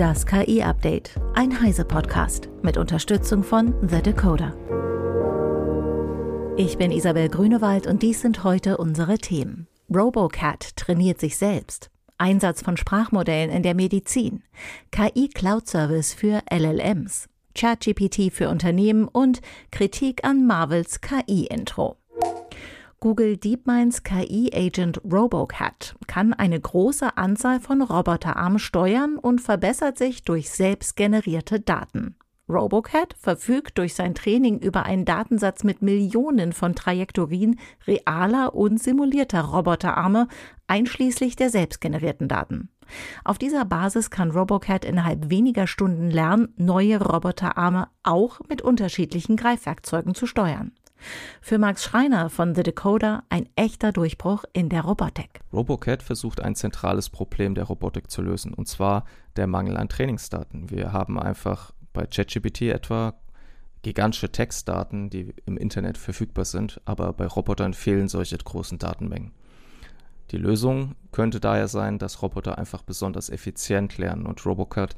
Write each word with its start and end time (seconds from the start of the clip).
Das 0.00 0.24
KI-Update, 0.24 1.10
ein 1.34 1.60
Heise-Podcast 1.60 2.48
mit 2.62 2.78
Unterstützung 2.78 3.44
von 3.44 3.74
The 3.86 4.00
Decoder. 4.00 4.56
Ich 6.56 6.78
bin 6.78 6.90
Isabel 6.90 7.28
Grünewald 7.28 7.86
und 7.86 8.00
dies 8.00 8.22
sind 8.22 8.42
heute 8.42 8.78
unsere 8.78 9.18
Themen. 9.18 9.68
RoboCat 9.94 10.74
trainiert 10.76 11.20
sich 11.20 11.36
selbst. 11.36 11.90
Einsatz 12.16 12.62
von 12.62 12.78
Sprachmodellen 12.78 13.50
in 13.50 13.62
der 13.62 13.74
Medizin. 13.74 14.42
KI 14.90 15.28
Cloud 15.28 15.68
Service 15.68 16.14
für 16.14 16.40
LLMs. 16.50 17.28
ChatGPT 17.54 18.32
für 18.32 18.48
Unternehmen 18.48 19.06
und 19.06 19.42
Kritik 19.70 20.24
an 20.24 20.46
Marvels 20.46 21.02
KI-Intro. 21.02 21.99
Google 23.02 23.38
DeepMinds 23.38 24.02
KI-Agent 24.02 25.00
RoboCat 25.10 25.94
kann 26.06 26.34
eine 26.34 26.60
große 26.60 27.16
Anzahl 27.16 27.58
von 27.58 27.80
Roboterarmen 27.80 28.58
steuern 28.58 29.16
und 29.16 29.40
verbessert 29.40 29.96
sich 29.96 30.22
durch 30.22 30.50
selbstgenerierte 30.50 31.60
Daten. 31.60 32.16
RoboCat 32.46 33.14
verfügt 33.18 33.78
durch 33.78 33.94
sein 33.94 34.14
Training 34.14 34.58
über 34.58 34.82
einen 34.82 35.06
Datensatz 35.06 35.64
mit 35.64 35.80
Millionen 35.80 36.52
von 36.52 36.74
Trajektorien 36.74 37.58
realer 37.86 38.54
und 38.54 38.82
simulierter 38.82 39.44
Roboterarme, 39.44 40.28
einschließlich 40.66 41.36
der 41.36 41.48
selbstgenerierten 41.48 42.28
Daten. 42.28 42.68
Auf 43.24 43.38
dieser 43.38 43.64
Basis 43.64 44.10
kann 44.10 44.30
RoboCat 44.30 44.84
innerhalb 44.84 45.30
weniger 45.30 45.66
Stunden 45.66 46.10
lernen, 46.10 46.52
neue 46.58 47.00
Roboterarme 47.00 47.88
auch 48.02 48.40
mit 48.46 48.60
unterschiedlichen 48.60 49.36
Greifwerkzeugen 49.36 50.14
zu 50.14 50.26
steuern. 50.26 50.72
Für 51.40 51.58
Max 51.58 51.84
Schreiner 51.84 52.30
von 52.30 52.54
The 52.54 52.62
Decoder 52.62 53.24
ein 53.28 53.48
echter 53.56 53.92
Durchbruch 53.92 54.44
in 54.52 54.68
der 54.68 54.82
Robotik. 54.82 55.40
RoboCat 55.52 56.02
versucht 56.02 56.40
ein 56.40 56.54
zentrales 56.54 57.10
Problem 57.10 57.54
der 57.54 57.64
Robotik 57.64 58.10
zu 58.10 58.22
lösen, 58.22 58.54
und 58.54 58.68
zwar 58.68 59.04
der 59.36 59.46
Mangel 59.46 59.76
an 59.76 59.88
Trainingsdaten. 59.88 60.70
Wir 60.70 60.92
haben 60.92 61.18
einfach 61.18 61.72
bei 61.92 62.06
ChatGPT 62.06 62.62
etwa 62.62 63.14
gigantische 63.82 64.30
Textdaten, 64.30 65.10
die 65.10 65.34
im 65.46 65.56
Internet 65.56 65.96
verfügbar 65.96 66.44
sind, 66.44 66.80
aber 66.84 67.12
bei 67.12 67.26
Robotern 67.26 67.74
fehlen 67.74 68.08
solche 68.08 68.36
großen 68.36 68.78
Datenmengen. 68.78 69.32
Die 70.30 70.36
Lösung 70.36 70.94
könnte 71.12 71.40
daher 71.40 71.66
sein, 71.66 71.98
dass 71.98 72.22
Roboter 72.22 72.58
einfach 72.58 72.82
besonders 72.82 73.30
effizient 73.30 73.98
lernen 73.98 74.26
und 74.26 74.44
RoboCat 74.44 74.94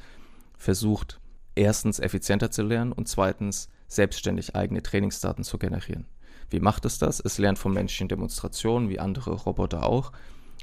versucht 0.58 1.20
erstens 1.54 2.00
effizienter 2.00 2.50
zu 2.50 2.62
lernen 2.62 2.92
und 2.92 3.08
zweitens 3.08 3.68
selbstständig 3.94 4.56
eigene 4.56 4.82
Trainingsdaten 4.82 5.44
zu 5.44 5.58
generieren. 5.58 6.06
Wie 6.50 6.60
macht 6.60 6.84
es 6.84 6.98
das? 6.98 7.20
Es 7.20 7.38
lernt 7.38 7.58
von 7.58 7.72
menschlichen 7.72 8.08
Demonstrationen, 8.08 8.88
wie 8.88 9.00
andere 9.00 9.32
Roboter 9.32 9.84
auch, 9.84 10.12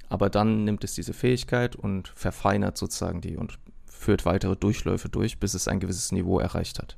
aber 0.08 0.30
dann 0.30 0.64
nimmt 0.64 0.84
es 0.84 0.94
diese 0.94 1.14
Fähigkeit 1.14 1.76
und 1.76 2.10
verfeinert 2.10 2.78
sozusagen 2.78 3.22
die 3.22 3.38
und 3.38 3.60
führt 3.86 4.26
weitere 4.26 4.56
Durchläufe 4.56 5.10
durch, 5.10 5.40
bis 5.40 5.54
es 5.54 5.68
ein 5.68 5.80
gewisses 5.80 6.12
Niveau 6.12 6.40
erreicht 6.40 6.80
hat. 6.80 6.98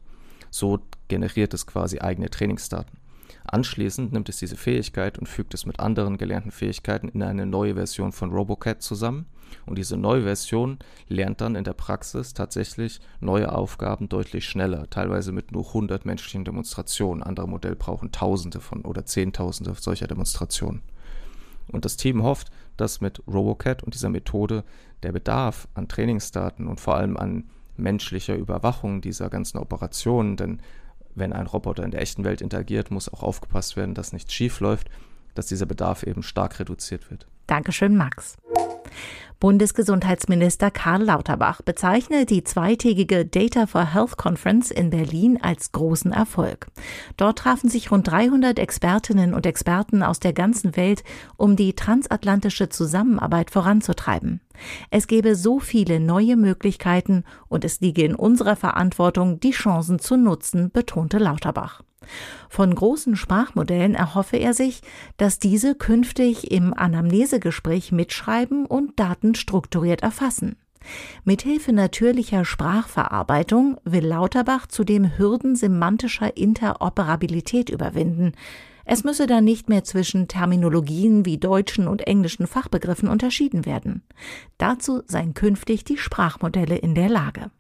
So 0.50 0.80
generiert 1.08 1.54
es 1.54 1.66
quasi 1.66 2.00
eigene 2.00 2.30
Trainingsdaten. 2.30 2.98
Anschließend 3.44 4.14
nimmt 4.14 4.30
es 4.30 4.38
diese 4.38 4.56
Fähigkeit 4.56 5.18
und 5.18 5.28
fügt 5.28 5.54
es 5.54 5.66
mit 5.66 5.80
anderen 5.80 6.18
gelernten 6.18 6.52
Fähigkeiten 6.52 7.10
in 7.10 7.24
eine 7.24 7.46
neue 7.46 7.76
Version 7.76 8.12
von 8.12 8.32
RoboCat 8.32 8.82
zusammen. 8.82 9.26
Und 9.66 9.78
diese 9.78 9.98
neue 9.98 10.24
Version 10.24 10.80
lernt 11.08 11.42
dann 11.42 11.56
in 11.56 11.64
der 11.64 11.74
Praxis 11.74 12.34
tatsächlich 12.34 13.02
neue 13.20 13.52
Aufgaben 13.54 14.08
deutlich 14.08 14.46
schneller, 14.46 14.90
teilweise 14.90 15.32
mit 15.32 15.52
nur 15.52 15.68
100 15.68 16.06
menschlichen 16.06 16.46
Demonstrationen. 16.46 17.22
Andere 17.24 17.48
Modelle 17.48 17.76
brauchen 17.76 18.12
Tausende 18.12 18.62
von 18.62 18.84
oder 18.84 19.06
Zehntausende 19.06 19.74
solcher 19.78 20.08
Demonstrationen. 20.08 20.82
Und 21.72 21.86
das 21.86 21.98
Team 21.98 22.24
hofft, 22.24 22.50
dass 22.78 23.02
mit 23.02 23.22
RoboCat 23.28 23.84
und 23.84 23.94
dieser 23.94 24.10
Methode 24.10 24.64
der 25.04 25.12
Bedarf 25.12 25.68
an 25.74 25.88
Trainingsdaten 25.88 26.68
und 26.68 26.80
vor 26.80 26.96
allem 26.96 27.18
an 27.18 27.46
menschlicher 27.78 28.36
Überwachung 28.36 29.02
dieser 29.02 29.30
ganzen 29.30 29.58
Operationen, 29.58 30.38
denn 30.38 30.62
wenn 31.16 31.34
ein 31.34 31.48
Roboter 31.48 31.84
in 31.84 31.92
der 31.92 32.02
echten 32.02 32.24
Welt 32.24 32.42
interagiert, 32.42 32.92
muss 32.92 33.12
auch 33.12 33.24
aufgepasst 33.24 33.76
werden, 33.78 33.96
dass 33.96 34.14
nichts 34.14 34.34
schief 34.34 34.60
läuft, 34.60 34.90
dass 35.36 35.48
dieser 35.48 35.66
Bedarf 35.66 36.04
eben 36.04 36.24
stark 36.24 36.60
reduziert 36.60 37.10
wird. 37.10 37.28
Dankeschön, 37.48 37.98
Max. 37.98 38.38
Bundesgesundheitsminister 39.42 40.70
Karl 40.70 41.02
Lauterbach 41.02 41.64
bezeichnet 41.64 42.30
die 42.30 42.44
zweitägige 42.44 43.26
Data 43.26 43.66
for 43.66 43.92
Health 43.92 44.16
Conference 44.16 44.70
in 44.70 44.92
Berlin 44.92 45.40
als 45.42 45.72
großen 45.72 46.12
Erfolg. 46.12 46.68
Dort 47.18 47.40
trafen 47.40 47.68
sich 47.68 47.90
rund 47.90 48.08
300 48.08 48.60
Expertinnen 48.60 49.34
und 49.34 49.48
Experten 49.48 50.04
aus 50.04 50.20
der 50.20 50.34
ganzen 50.34 50.78
Welt, 50.78 51.04
um 51.38 51.56
die 51.56 51.74
transatlantische 51.74 52.70
Zusammenarbeit 52.70 53.50
voranzutreiben. 53.50 54.42
Es 54.92 55.08
gebe 55.08 55.36
so 55.36 55.60
viele 55.60 56.00
neue 56.00 56.38
Möglichkeiten 56.38 57.24
und 57.50 57.66
es 57.66 57.82
liege 57.82 58.04
in 58.04 58.14
unserer 58.14 58.56
Verantwortung, 58.56 59.40
die 59.40 59.52
Chancen 59.52 59.98
zu 59.98 60.18
nutzen, 60.18 60.70
betonte 60.70 61.18
Lauterbach. 61.18 61.82
Von 62.50 62.76
großen 62.76 63.16
Sprachmodellen 63.16 63.96
erhoffe 63.96 64.38
er 64.38 64.54
sich, 64.54 64.82
dass 65.18 65.40
diese 65.40 65.76
künftig 65.76 66.52
im 66.52 66.74
Anamnesegespräch 66.74 67.92
mitschreiben 67.92 68.66
und 68.66 69.00
Daten 69.00 69.36
strukturiert 69.36 70.02
erfassen. 70.02 70.58
Mithilfe 71.24 71.74
natürlicher 71.74 72.44
Sprachverarbeitung 72.44 73.78
will 73.84 74.06
Lauterbach 74.06 74.68
zudem 74.68 75.18
Hürden 75.18 75.56
semantischer 75.56 76.36
Interoperabilität 76.36 77.70
überwinden. 77.70 78.34
Es 78.84 79.04
müsse 79.04 79.28
dann 79.28 79.44
nicht 79.44 79.70
mehr 79.70 79.84
zwischen 79.84 80.28
Terminologien 80.28 81.26
wie 81.26 81.38
deutschen 81.38 81.88
und 81.88 82.08
englischen 82.08 82.48
Fachbegriffen 82.48 83.10
unterschieden 83.10 83.66
werden. 83.66 84.02
Dazu 84.58 85.04
seien 85.06 85.36
künftig 85.36 85.84
die 85.86 85.98
Sprachmodelle 85.98 86.78
in 86.78 86.96
der 86.96 87.10
Lage. 87.10 87.52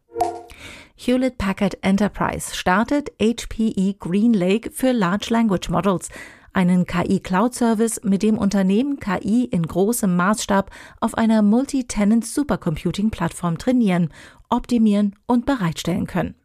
Hewlett 1.04 1.40
Packard 1.40 1.80
Enterprise 1.82 2.56
startet 2.56 3.10
HPE 3.20 3.96
GreenLake 3.98 4.70
für 4.72 4.92
Large 4.92 5.30
Language 5.32 5.68
Models, 5.70 6.10
einen 6.54 6.86
KI-Cloud-Service, 6.86 8.02
mit 8.04 8.22
dem 8.22 8.38
Unternehmen 8.38 9.00
KI 9.00 9.46
in 9.46 9.66
großem 9.66 10.16
Maßstab 10.16 10.70
auf 11.00 11.18
einer 11.18 11.42
Multi-Tenant 11.42 12.24
Supercomputing-Plattform 12.24 13.58
trainieren, 13.58 14.10
optimieren 14.50 15.16
und 15.26 15.48
bereitstellen 15.48 16.06
können. 16.06 16.36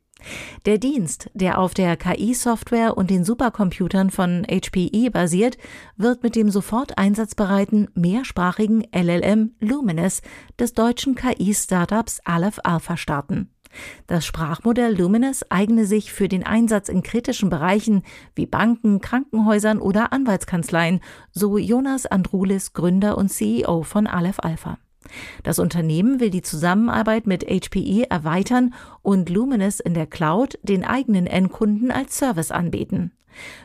Der 0.65 0.78
Dienst, 0.78 1.28
der 1.34 1.59
auf 1.59 1.75
der 1.75 1.99
KI-Software 1.99 2.97
und 2.97 3.11
den 3.11 3.25
Supercomputern 3.25 4.09
von 4.09 4.47
HPE 4.50 5.11
basiert, 5.11 5.59
wird 5.99 6.22
mit 6.22 6.34
dem 6.34 6.49
sofort 6.49 6.97
einsatzbereiten 6.97 7.91
mehrsprachigen 7.95 8.84
LLM 8.91 9.55
Luminous 9.61 10.22
des 10.59 10.72
deutschen 10.72 11.15
KI-Startups 11.15 12.21
Aleph 12.25 12.59
Alpha 12.65 12.97
starten. 12.97 13.50
Das 14.07 14.25
Sprachmodell 14.25 14.97
Luminous 14.97 15.45
eigne 15.51 15.87
sich 15.87 16.13
für 16.13 16.29
den 16.29 16.45
Einsatz 16.45 16.89
in 16.89 17.03
kritischen 17.03 17.51
Bereichen 17.51 18.03
wie 18.35 18.47
Banken, 18.47 19.01
Krankenhäusern 19.01 19.79
oder 19.79 20.13
Anwaltskanzleien, 20.13 21.01
so 21.33 21.59
Jonas 21.59 22.07
Andrulis, 22.07 22.73
Gründer 22.73 23.19
und 23.19 23.29
CEO 23.29 23.83
von 23.83 24.07
Aleph 24.07 24.41
Alpha. 24.41 24.79
Das 25.43 25.59
Unternehmen 25.59 26.21
will 26.21 26.31
die 26.31 26.43
Zusammenarbeit 26.43 27.27
mit 27.27 27.45
HPE 27.45 28.11
erweitern 28.11 28.75
und 29.03 29.31
Luminous 29.31 29.81
in 29.81 29.95
der 29.95 30.07
Cloud 30.07 30.59
den 30.63 30.85
eigenen 30.85 31.27
Endkunden 31.27 31.91
als 31.91 32.19
Service 32.19 32.51
anbieten. 32.51 33.13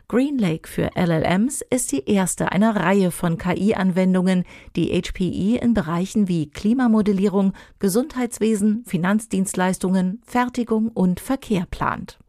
GreenLake 0.08 0.68
für 0.68 0.90
LLMs 0.96 1.62
ist 1.70 1.92
die 1.92 2.09
erste 2.09 2.52
einer 2.52 2.76
Reihe 2.76 3.12
von 3.12 3.38
KI-Anwendungen, 3.38 4.44
die 4.76 4.90
HPE 4.90 5.58
in 5.62 5.74
Bereichen 5.74 6.28
wie 6.28 6.50
Klimamodellierung, 6.50 7.54
Gesundheitswesen, 7.80 8.84
Finanzdienstleistungen, 8.86 10.22
Fertigung 10.26 10.90
und 10.90 11.20
Verkehr 11.20 11.66
plant. 11.70 12.20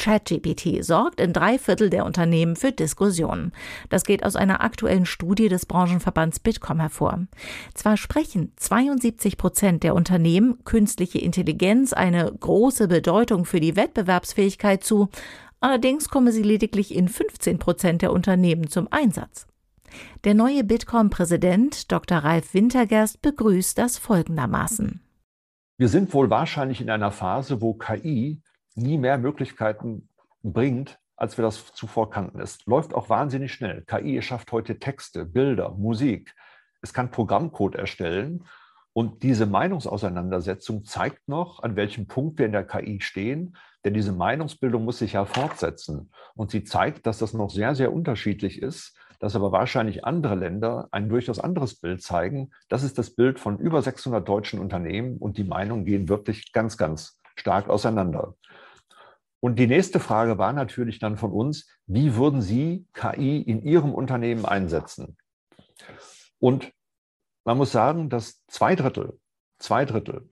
ChatGPT 0.00 0.82
sorgt 0.82 1.20
in 1.20 1.34
drei 1.34 1.58
Viertel 1.58 1.90
der 1.90 2.06
Unternehmen 2.06 2.56
für 2.56 2.72
Diskussionen. 2.72 3.52
Das 3.90 4.04
geht 4.04 4.24
aus 4.24 4.34
einer 4.34 4.62
aktuellen 4.62 5.04
Studie 5.04 5.48
des 5.48 5.66
Branchenverbands 5.66 6.40
Bitkom 6.40 6.80
hervor. 6.80 7.26
Zwar 7.74 7.98
sprechen 7.98 8.52
72 8.56 9.36
Prozent 9.36 9.82
der 9.82 9.94
Unternehmen 9.94 10.64
künstliche 10.64 11.18
Intelligenz 11.18 11.92
eine 11.92 12.32
große 12.32 12.88
Bedeutung 12.88 13.44
für 13.44 13.60
die 13.60 13.76
Wettbewerbsfähigkeit 13.76 14.82
zu, 14.82 15.10
Allerdings 15.60 16.08
komme 16.08 16.32
sie 16.32 16.42
lediglich 16.42 16.94
in 16.94 17.08
15 17.08 17.58
Prozent 17.58 18.02
der 18.02 18.12
Unternehmen 18.12 18.68
zum 18.68 18.88
Einsatz. 18.90 19.46
Der 20.24 20.34
neue 20.34 20.64
Bitkom-Präsident 20.64 21.92
Dr. 21.92 22.18
Ralf 22.18 22.54
Wintergerst 22.54 23.20
begrüßt 23.20 23.76
das 23.76 23.98
folgendermaßen. 23.98 25.00
Wir 25.76 25.88
sind 25.88 26.12
wohl 26.14 26.30
wahrscheinlich 26.30 26.80
in 26.80 26.90
einer 26.90 27.10
Phase, 27.10 27.60
wo 27.60 27.74
KI 27.74 28.40
nie 28.74 28.98
mehr 28.98 29.18
Möglichkeiten 29.18 30.08
bringt, 30.42 30.98
als 31.16 31.36
wir 31.36 31.42
das 31.42 31.72
zuvor 31.72 32.10
kannten. 32.10 32.40
Es 32.40 32.64
läuft 32.64 32.94
auch 32.94 33.08
wahnsinnig 33.10 33.52
schnell. 33.52 33.82
KI 33.82 34.22
schafft 34.22 34.52
heute 34.52 34.78
Texte, 34.78 35.26
Bilder, 35.26 35.70
Musik. 35.72 36.34
Es 36.80 36.94
kann 36.94 37.10
Programmcode 37.10 37.74
erstellen. 37.74 38.44
Und 38.92 39.22
diese 39.22 39.46
Meinungsauseinandersetzung 39.46 40.84
zeigt 40.84 41.28
noch, 41.28 41.62
an 41.62 41.76
welchem 41.76 42.06
Punkt 42.06 42.38
wir 42.38 42.46
in 42.46 42.52
der 42.52 42.66
KI 42.66 43.00
stehen 43.00 43.56
denn 43.84 43.94
diese 43.94 44.12
Meinungsbildung 44.12 44.84
muss 44.84 44.98
sich 44.98 45.14
ja 45.14 45.24
fortsetzen. 45.24 46.10
Und 46.34 46.50
sie 46.50 46.64
zeigt, 46.64 47.06
dass 47.06 47.18
das 47.18 47.32
noch 47.32 47.50
sehr, 47.50 47.74
sehr 47.74 47.92
unterschiedlich 47.92 48.60
ist, 48.60 48.96
dass 49.20 49.36
aber 49.36 49.52
wahrscheinlich 49.52 50.04
andere 50.04 50.34
Länder 50.34 50.88
ein 50.92 51.08
durchaus 51.08 51.38
anderes 51.38 51.78
Bild 51.80 52.02
zeigen. 52.02 52.50
Das 52.68 52.82
ist 52.82 52.98
das 52.98 53.10
Bild 53.10 53.38
von 53.38 53.58
über 53.58 53.82
600 53.82 54.26
deutschen 54.26 54.60
Unternehmen 54.60 55.16
und 55.18 55.38
die 55.38 55.44
Meinungen 55.44 55.84
gehen 55.84 56.08
wirklich 56.08 56.52
ganz, 56.52 56.76
ganz 56.76 57.20
stark 57.36 57.68
auseinander. 57.68 58.34
Und 59.40 59.58
die 59.58 59.66
nächste 59.66 60.00
Frage 60.00 60.36
war 60.36 60.52
natürlich 60.52 60.98
dann 60.98 61.16
von 61.16 61.32
uns, 61.32 61.68
wie 61.86 62.16
würden 62.16 62.42
Sie 62.42 62.86
KI 62.92 63.40
in 63.40 63.62
Ihrem 63.62 63.94
Unternehmen 63.94 64.44
einsetzen? 64.44 65.16
Und 66.38 66.72
man 67.44 67.56
muss 67.56 67.72
sagen, 67.72 68.08
dass 68.10 68.44
zwei 68.46 68.74
Drittel, 68.74 69.18
zwei 69.58 69.84
Drittel 69.84 70.28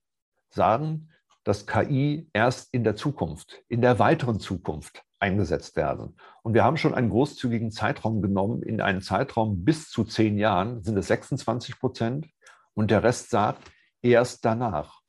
sagen, 0.51 1.11
dass 1.45 1.67
KI 1.67 2.29
erst 2.33 2.73
in 2.75 2.85
der 2.85 2.97
Zukunft, 2.97 3.63
in 3.69 3.81
der 3.81 3.99
weiteren 3.99 4.39
Zukunft 4.39 5.03
eingesetzt 5.19 5.77
werden. 5.77 6.17
Und 6.43 6.55
wir 6.55 6.65
haben 6.65 6.77
schon 6.77 6.95
einen 6.95 7.11
großzügigen 7.11 7.71
Zeitraum 7.71 8.23
genommen. 8.23 8.63
In 8.63 8.81
einem 8.81 9.01
Zeitraum 9.01 9.65
bis 9.65 9.91
zu 9.91 10.05
zehn 10.05 10.39
Jahren 10.39 10.83
sind 10.83 10.97
es 10.97 11.09
26 11.09 11.79
Prozent 11.79 12.29
und 12.75 12.91
der 12.91 13.03
Rest 13.03 13.31
sagt 13.31 13.71
erst 14.03 14.45
danach. 14.45 15.01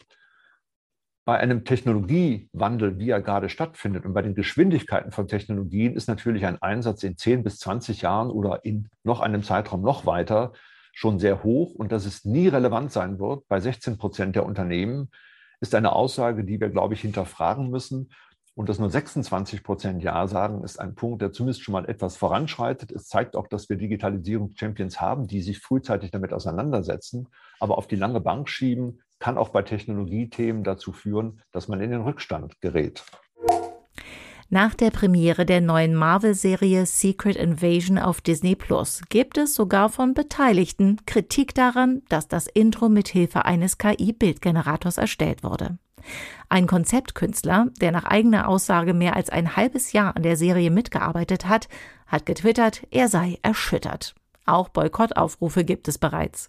Bei 1.26 1.38
einem 1.38 1.64
Technologiewandel, 1.64 2.98
wie 2.98 3.12
er 3.12 3.22
gerade 3.22 3.50
stattfindet 3.50 4.06
und 4.06 4.14
bei 4.14 4.24
den 4.24 4.34
Geschwindigkeiten 4.34 5.12
von 5.12 5.28
Technologien 5.28 5.94
ist 5.94 6.08
natürlich 6.08 6.46
ein 6.46 6.60
Einsatz 6.60 7.04
in 7.04 7.18
10 7.18 7.44
bis 7.44 7.60
20 7.60 8.02
Jahren 8.02 8.32
oder 8.32 8.66
in 8.66 8.90
noch 9.04 9.20
einem 9.20 9.44
Zeitraum 9.44 9.82
noch 9.82 10.08
weiter 10.08 10.54
schon 11.00 11.18
sehr 11.18 11.44
hoch 11.44 11.74
und 11.76 11.94
dass 11.94 12.06
es 12.06 12.26
nie 12.26 12.50
relevant 12.50 12.92
sein 12.92 13.20
wird 13.20 13.48
bei 13.48 13.62
16 13.62 13.98
Prozent 13.98 14.36
der 14.36 14.46
Unternehmen, 14.46 15.10
ist 15.62 15.74
eine 15.74 15.94
Aussage, 15.94 16.44
die 16.44 16.60
wir, 16.60 16.68
glaube 16.68 16.94
ich, 16.94 17.00
hinterfragen 17.00 17.70
müssen. 17.70 18.12
Und 18.54 18.68
dass 18.68 18.80
nur 18.80 18.90
26 18.90 19.64
Prozent 19.64 20.04
Ja 20.04 20.28
sagen, 20.28 20.62
ist 20.62 20.78
ein 20.78 20.96
Punkt, 20.96 21.22
der 21.22 21.32
zumindest 21.32 21.64
schon 21.64 21.72
mal 21.72 21.88
etwas 21.88 22.18
voranschreitet. 22.18 22.92
Es 22.92 23.08
zeigt 23.08 23.38
auch, 23.38 23.48
dass 23.48 23.70
wir 23.70 23.78
Digitalisierungs-Champions 23.78 25.00
haben, 25.00 25.28
die 25.28 25.42
sich 25.42 25.60
frühzeitig 25.60 26.12
damit 26.12 26.34
auseinandersetzen. 26.34 27.30
Aber 27.62 27.78
auf 27.78 27.88
die 27.88 27.96
lange 27.96 28.20
Bank 28.20 28.50
schieben, 28.50 29.00
kann 29.20 29.38
auch 29.38 29.50
bei 29.50 29.62
Technologiethemen 29.62 30.66
dazu 30.66 30.92
führen, 30.92 31.42
dass 31.54 31.70
man 31.70 31.80
in 31.80 31.92
den 31.92 32.02
Rückstand 32.02 32.60
gerät. 32.60 33.06
Nach 34.52 34.74
der 34.74 34.90
Premiere 34.90 35.46
der 35.46 35.62
neuen 35.62 35.94
Marvel-Serie 35.94 36.88
Secret 36.88 37.36
Invasion 37.36 38.00
auf 38.00 38.20
Disney 38.20 38.56
Plus 38.56 39.04
gibt 39.10 39.38
es 39.38 39.54
sogar 39.54 39.90
von 39.90 40.16
Beteiligten 40.16 40.98
Kritik 41.06 41.54
daran, 41.54 42.02
dass 42.10 42.28
das 42.28 42.48
Intro 42.48 42.90
mit 42.90 43.10
Hilfe 43.10 43.46
eines 43.46 43.78
KI-Bildgenerators 43.78 44.98
erstellt 44.98 45.44
wurde. 45.44 45.78
Ein 46.50 46.66
Konzeptkünstler, 46.66 47.68
der 47.80 47.92
nach 47.92 48.06
eigener 48.06 48.48
Aussage 48.48 48.96
mehr 48.96 49.16
als 49.16 49.30
ein 49.30 49.56
halbes 49.56 49.94
Jahr 49.94 50.16
an 50.16 50.24
der 50.24 50.36
Serie 50.36 50.72
mitgearbeitet 50.72 51.48
hat, 51.48 51.68
hat 52.08 52.26
getwittert, 52.26 52.88
er 52.90 53.08
sei 53.08 53.38
erschüttert. 53.44 54.16
Auch 54.48 54.70
Boykottaufrufe 54.70 55.64
gibt 55.64 55.88
es 55.88 56.00
bereits. 56.00 56.48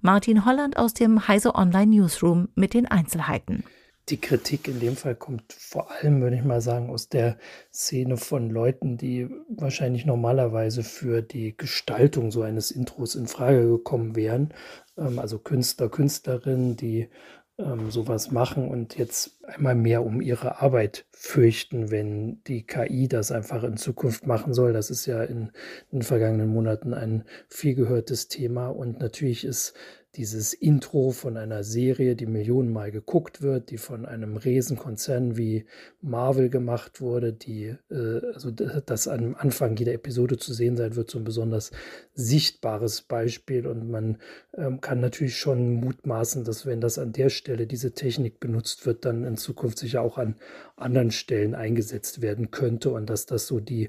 Martin 0.00 0.44
Holland 0.44 0.76
aus 0.76 0.94
dem 0.94 1.26
Heise 1.26 1.56
Online 1.56 1.90
Newsroom 1.90 2.50
mit 2.54 2.72
den 2.72 2.88
Einzelheiten. 2.88 3.64
Die 4.08 4.20
Kritik 4.20 4.66
in 4.66 4.80
dem 4.80 4.96
Fall 4.96 5.14
kommt 5.14 5.52
vor 5.52 5.90
allem, 5.92 6.20
würde 6.20 6.36
ich 6.36 6.42
mal 6.42 6.60
sagen, 6.60 6.90
aus 6.90 7.08
der 7.08 7.38
Szene 7.72 8.16
von 8.16 8.50
Leuten, 8.50 8.96
die 8.96 9.28
wahrscheinlich 9.48 10.06
normalerweise 10.06 10.82
für 10.82 11.22
die 11.22 11.56
Gestaltung 11.56 12.32
so 12.32 12.42
eines 12.42 12.72
Intros 12.72 13.14
in 13.14 13.28
Frage 13.28 13.64
gekommen 13.68 14.16
wären. 14.16 14.52
Ähm, 14.98 15.18
also 15.20 15.38
Künstler, 15.38 15.88
Künstlerinnen, 15.88 16.76
die 16.76 17.10
ähm, 17.58 17.90
sowas 17.90 18.30
machen 18.30 18.68
und 18.68 18.96
jetzt 18.96 19.38
einmal 19.44 19.74
mehr 19.74 20.04
um 20.04 20.20
ihre 20.20 20.60
Arbeit 20.60 21.04
fürchten, 21.12 21.90
wenn 21.90 22.42
die 22.44 22.66
KI 22.66 23.08
das 23.08 23.30
einfach 23.30 23.62
in 23.62 23.76
Zukunft 23.76 24.26
machen 24.26 24.54
soll. 24.54 24.72
Das 24.72 24.90
ist 24.90 25.06
ja 25.06 25.22
in, 25.22 25.50
den 25.92 26.02
vergangenen 26.02 26.48
Monaten 26.48 26.94
ein 26.94 27.24
viel 27.48 27.74
gehörtes 27.74 28.28
Thema 28.28 28.68
und 28.68 29.00
natürlich 29.00 29.44
ist 29.44 29.74
dieses 30.16 30.52
Intro 30.52 31.10
von 31.10 31.38
einer 31.38 31.64
Serie, 31.64 32.16
die 32.16 32.26
millionenmal 32.26 32.90
geguckt 32.90 33.40
wird, 33.40 33.70
die 33.70 33.78
von 33.78 34.04
einem 34.04 34.36
Riesenkonzern 34.36 35.38
wie 35.38 35.64
Marvel 36.02 36.50
gemacht 36.50 37.00
wurde, 37.00 37.32
die, 37.32 37.74
äh, 37.90 38.20
also 38.34 38.50
das 38.50 39.08
am 39.08 39.34
Anfang 39.38 39.74
jeder 39.76 39.94
Episode 39.94 40.36
zu 40.36 40.52
sehen 40.52 40.76
sein 40.76 40.96
wird, 40.96 41.10
so 41.10 41.18
ein 41.18 41.24
besonders 41.24 41.70
sichtbares 42.14 43.00
Beispiel. 43.00 43.66
Und 43.66 43.90
man 43.90 44.18
ähm, 44.54 44.82
kann 44.82 45.00
natürlich 45.00 45.38
schon 45.38 45.76
mutmaßen, 45.76 46.44
dass 46.44 46.66
wenn 46.66 46.82
das 46.82 46.98
an 46.98 47.12
der 47.12 47.30
Stelle 47.30 47.66
diese 47.66 47.92
Technik 47.92 48.38
benutzt 48.38 48.84
wird, 48.84 49.06
dann 49.06 49.24
in 49.24 49.38
Zukunft 49.38 49.78
sicher 49.78 50.02
auch 50.02 50.18
an 50.18 50.36
anderen 50.76 51.10
Stellen 51.10 51.54
eingesetzt 51.54 52.20
werden 52.20 52.50
könnte 52.50 52.90
und 52.90 53.08
dass 53.08 53.24
das 53.24 53.46
so 53.46 53.60
die 53.60 53.88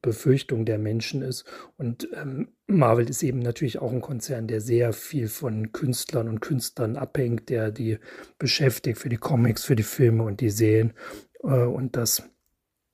Befürchtung 0.00 0.64
der 0.64 0.78
Menschen 0.78 1.22
ist. 1.22 1.44
Und 1.76 2.08
ähm, 2.14 2.48
Marvel 2.66 3.08
ist 3.08 3.22
eben 3.22 3.40
natürlich 3.40 3.78
auch 3.78 3.92
ein 3.92 4.00
Konzern, 4.00 4.46
der 4.46 4.60
sehr 4.60 4.92
viel 4.92 5.28
von 5.28 5.72
Künstlern 5.72 6.28
und 6.28 6.40
Künstlern 6.40 6.96
abhängt, 6.96 7.48
der 7.48 7.70
die 7.70 7.98
beschäftigt 8.38 8.98
für 8.98 9.08
die 9.08 9.16
Comics, 9.16 9.64
für 9.64 9.76
die 9.76 9.82
Filme 9.82 10.24
und 10.24 10.40
die 10.40 10.50
Serien. 10.50 10.94
Äh, 11.42 11.64
und 11.64 11.96
dass 11.96 12.22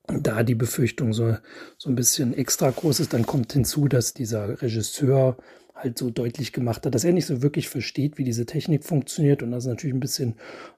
da 0.06 0.42
die 0.42 0.54
Befürchtung 0.54 1.12
so, 1.12 1.36
so 1.76 1.90
ein 1.90 1.94
bisschen 1.94 2.32
extra 2.32 2.70
groß 2.70 3.00
ist, 3.00 3.12
dann 3.12 3.26
kommt 3.26 3.52
hinzu, 3.52 3.88
dass 3.88 4.14
dieser 4.14 4.60
Regisseur 4.62 5.36
halt 5.74 5.98
so 5.98 6.10
deutlich 6.10 6.52
gemacht 6.52 6.84
hat, 6.84 6.94
dass 6.94 7.04
er 7.04 7.12
nicht 7.12 7.26
so 7.26 7.42
wirklich 7.42 7.68
versteht, 7.68 8.18
wie 8.18 8.24
diese 8.24 8.46
Technik 8.46 8.84
funktioniert. 8.84 9.42
Und 9.42 9.52
das 9.52 9.64
ist 9.64 9.68
natürlich 9.68 9.94
ein 9.94 10.00
bisschen 10.00 10.34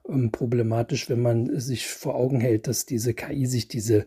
ähm, 0.07 0.31
problematisch, 0.31 1.09
wenn 1.09 1.21
man 1.21 1.59
sich 1.59 1.87
vor 1.87 2.15
Augen 2.15 2.39
hält, 2.39 2.67
dass 2.67 2.85
diese 2.85 3.13
KI 3.13 3.45
sich 3.45 3.67
diese 3.67 4.05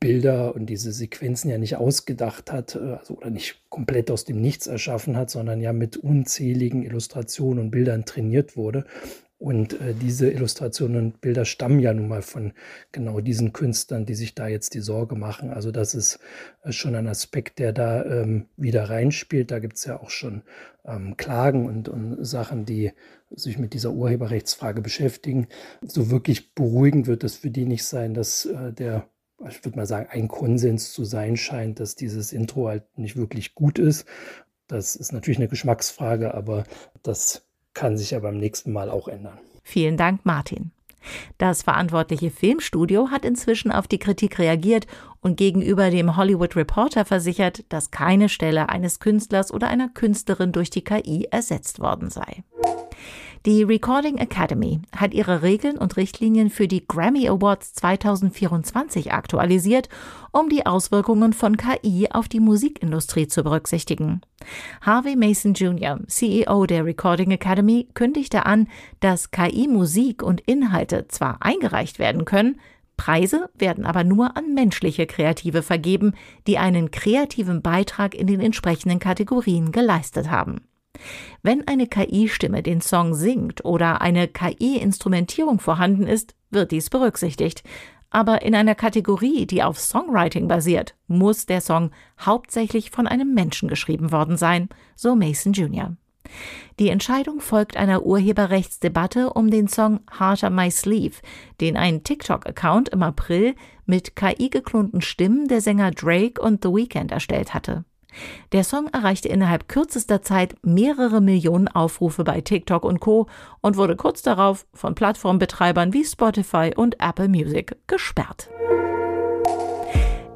Bilder 0.00 0.54
und 0.54 0.66
diese 0.66 0.92
Sequenzen 0.92 1.50
ja 1.50 1.58
nicht 1.58 1.76
ausgedacht 1.76 2.50
hat, 2.50 2.74
äh, 2.74 2.96
also 2.98 3.14
oder 3.14 3.30
nicht 3.30 3.62
komplett 3.68 4.10
aus 4.10 4.24
dem 4.24 4.40
Nichts 4.40 4.66
erschaffen 4.66 5.16
hat, 5.16 5.30
sondern 5.30 5.60
ja 5.60 5.72
mit 5.72 5.98
unzähligen 5.98 6.82
Illustrationen 6.82 7.64
und 7.64 7.70
Bildern 7.70 8.06
trainiert 8.06 8.56
wurde. 8.56 8.86
Und 9.40 9.80
äh, 9.80 9.94
diese 9.94 10.30
Illustrationen 10.30 10.96
und 10.98 11.20
Bilder 11.22 11.46
stammen 11.46 11.80
ja 11.80 11.94
nun 11.94 12.08
mal 12.08 12.20
von 12.20 12.52
genau 12.92 13.20
diesen 13.20 13.54
Künstlern, 13.54 14.04
die 14.04 14.14
sich 14.14 14.34
da 14.34 14.48
jetzt 14.48 14.74
die 14.74 14.80
Sorge 14.80 15.14
machen. 15.16 15.50
Also 15.50 15.70
das 15.70 15.94
ist 15.94 16.18
äh, 16.62 16.72
schon 16.72 16.94
ein 16.94 17.08
Aspekt, 17.08 17.58
der 17.58 17.72
da 17.72 18.04
ähm, 18.04 18.48
wieder 18.58 18.90
reinspielt. 18.90 19.50
Da 19.50 19.58
gibt 19.58 19.76
es 19.76 19.84
ja 19.86 19.98
auch 19.98 20.10
schon 20.10 20.42
ähm, 20.84 21.16
Klagen 21.16 21.66
und, 21.66 21.88
und 21.88 22.22
Sachen, 22.22 22.66
die 22.66 22.92
sich 23.30 23.58
mit 23.58 23.72
dieser 23.72 23.92
Urheberrechtsfrage 23.92 24.82
beschäftigen. 24.82 25.48
So 25.80 26.10
wirklich 26.10 26.54
beruhigend 26.54 27.06
wird 27.06 27.24
es 27.24 27.36
für 27.36 27.50
die 27.50 27.64
nicht 27.64 27.84
sein, 27.84 28.12
dass 28.12 28.44
äh, 28.44 28.74
der 28.74 29.08
ich 29.48 29.64
würde 29.64 29.76
mal 29.76 29.86
sagen, 29.86 30.08
ein 30.10 30.28
Konsens 30.28 30.92
zu 30.92 31.04
sein 31.04 31.36
scheint, 31.36 31.80
dass 31.80 31.94
dieses 31.94 32.32
Intro 32.32 32.68
halt 32.68 32.84
nicht 32.98 33.16
wirklich 33.16 33.54
gut 33.54 33.78
ist. 33.78 34.06
Das 34.66 34.96
ist 34.96 35.12
natürlich 35.12 35.38
eine 35.38 35.48
Geschmacksfrage, 35.48 36.34
aber 36.34 36.64
das 37.02 37.46
kann 37.74 37.96
sich 37.96 38.10
ja 38.10 38.18
beim 38.18 38.36
nächsten 38.36 38.72
Mal 38.72 38.90
auch 38.90 39.08
ändern. 39.08 39.38
Vielen 39.62 39.96
Dank, 39.96 40.24
Martin. 40.24 40.72
Das 41.38 41.62
verantwortliche 41.62 42.30
Filmstudio 42.30 43.10
hat 43.10 43.24
inzwischen 43.24 43.72
auf 43.72 43.88
die 43.88 43.98
Kritik 43.98 44.38
reagiert 44.38 44.86
und 45.20 45.36
gegenüber 45.36 45.90
dem 45.90 46.16
Hollywood 46.16 46.56
Reporter 46.56 47.04
versichert, 47.04 47.64
dass 47.70 47.90
keine 47.90 48.28
Stelle 48.28 48.68
eines 48.68 49.00
Künstlers 49.00 49.52
oder 49.52 49.68
einer 49.68 49.88
Künstlerin 49.88 50.52
durch 50.52 50.70
die 50.70 50.84
KI 50.84 51.28
ersetzt 51.30 51.80
worden 51.80 52.10
sei. 52.10 52.44
Die 53.46 53.62
Recording 53.62 54.18
Academy 54.18 54.82
hat 54.94 55.14
ihre 55.14 55.40
Regeln 55.40 55.78
und 55.78 55.96
Richtlinien 55.96 56.50
für 56.50 56.68
die 56.68 56.86
Grammy 56.86 57.26
Awards 57.26 57.72
2024 57.72 59.12
aktualisiert, 59.12 59.88
um 60.30 60.50
die 60.50 60.66
Auswirkungen 60.66 61.32
von 61.32 61.56
KI 61.56 62.08
auf 62.10 62.28
die 62.28 62.38
Musikindustrie 62.38 63.28
zu 63.28 63.42
berücksichtigen. 63.42 64.20
Harvey 64.82 65.16
Mason 65.16 65.54
Jr., 65.54 66.00
CEO 66.06 66.66
der 66.66 66.84
Recording 66.84 67.30
Academy, 67.30 67.88
kündigte 67.94 68.44
an, 68.44 68.68
dass 69.00 69.30
KI-Musik 69.30 70.22
und 70.22 70.42
Inhalte 70.42 71.08
zwar 71.08 71.38
eingereicht 71.40 71.98
werden 71.98 72.26
können, 72.26 72.60
Preise 72.98 73.48
werden 73.54 73.86
aber 73.86 74.04
nur 74.04 74.36
an 74.36 74.52
menschliche 74.52 75.06
Kreative 75.06 75.62
vergeben, 75.62 76.12
die 76.46 76.58
einen 76.58 76.90
kreativen 76.90 77.62
Beitrag 77.62 78.14
in 78.14 78.26
den 78.26 78.40
entsprechenden 78.40 78.98
Kategorien 78.98 79.72
geleistet 79.72 80.30
haben. 80.30 80.60
Wenn 81.42 81.66
eine 81.66 81.86
KI-Stimme 81.86 82.62
den 82.62 82.80
Song 82.80 83.14
singt 83.14 83.64
oder 83.64 84.00
eine 84.02 84.28
KI-Instrumentierung 84.28 85.58
vorhanden 85.58 86.06
ist, 86.06 86.34
wird 86.50 86.70
dies 86.70 86.90
berücksichtigt. 86.90 87.62
Aber 88.10 88.42
in 88.42 88.54
einer 88.54 88.74
Kategorie, 88.74 89.46
die 89.46 89.62
auf 89.62 89.78
Songwriting 89.78 90.48
basiert, 90.48 90.96
muss 91.06 91.46
der 91.46 91.60
Song 91.60 91.92
hauptsächlich 92.18 92.90
von 92.90 93.06
einem 93.06 93.34
Menschen 93.34 93.68
geschrieben 93.68 94.10
worden 94.10 94.36
sein, 94.36 94.68
so 94.96 95.14
Mason 95.14 95.52
Jr. 95.52 95.96
Die 96.78 96.88
Entscheidung 96.88 97.40
folgt 97.40 97.76
einer 97.76 98.04
Urheberrechtsdebatte 98.04 99.32
um 99.32 99.50
den 99.50 99.68
Song 99.68 100.00
Heart 100.18 100.44
on 100.44 100.54
My 100.54 100.70
Sleeve, 100.70 101.16
den 101.60 101.76
ein 101.76 102.02
TikTok-Account 102.02 102.88
im 102.90 103.02
April 103.02 103.54
mit 103.86 104.16
KI-geklonten 104.16 105.00
Stimmen 105.00 105.48
der 105.48 105.60
Sänger 105.60 105.90
Drake 105.92 106.40
und 106.40 106.62
The 106.62 106.70
Weeknd 106.70 107.12
erstellt 107.12 107.54
hatte. 107.54 107.84
Der 108.52 108.64
Song 108.64 108.88
erreichte 108.88 109.28
innerhalb 109.28 109.68
kürzester 109.68 110.22
Zeit 110.22 110.54
mehrere 110.62 111.20
Millionen 111.20 111.68
Aufrufe 111.68 112.24
bei 112.24 112.40
TikTok 112.40 112.84
und 112.84 113.00
Co. 113.00 113.26
und 113.60 113.76
wurde 113.76 113.96
kurz 113.96 114.22
darauf 114.22 114.66
von 114.74 114.94
Plattformbetreibern 114.94 115.92
wie 115.92 116.04
Spotify 116.04 116.72
und 116.74 117.00
Apple 117.00 117.28
Music 117.28 117.76
gesperrt. 117.86 118.50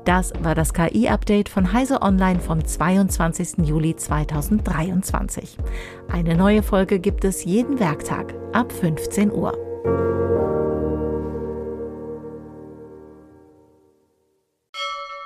Das 0.05 0.33
war 0.41 0.55
das 0.55 0.75
KI-Update 0.75 1.49
von 1.49 1.73
Heise 1.73 2.03
Online 2.03 2.39
vom 2.39 2.63
22. 2.63 3.67
Juli 3.67 3.97
2023. 3.97 5.57
Eine 6.09 6.37
neue 6.37 6.63
Folge 6.63 7.01
gibt 7.01 7.25
es 7.25 7.45
jeden 7.45 7.81
Werktag 7.81 8.35
ab 8.53 8.71
15 8.71 9.33
Uhr. 9.33 9.57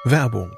Werbung 0.05 0.53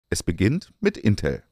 Es 0.10 0.24
beginnt 0.24 0.72
mit 0.80 0.98
Intel. 0.98 1.44